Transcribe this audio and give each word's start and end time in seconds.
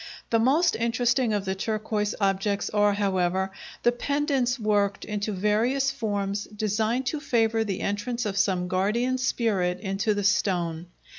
The 0.31 0.39
most 0.39 0.75
interesting 0.75 1.31
of 1.31 1.45
the 1.45 1.53
turquoise 1.53 2.15
objects 2.19 2.71
are, 2.71 2.93
however, 2.93 3.51
the 3.83 3.91
pendants 3.91 4.57
worked 4.57 5.05
into 5.05 5.31
various 5.31 5.91
forms 5.91 6.45
designed 6.45 7.05
to 7.05 7.19
favor 7.19 7.63
the 7.63 7.81
entrance 7.81 8.25
of 8.25 8.35
some 8.35 8.67
guardian 8.67 9.19
spirit 9.19 9.79
into 9.79 10.15
the 10.15 10.23
stone. 10.23 10.87